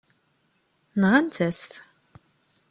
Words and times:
Nɣant-as-t. 1.01 1.71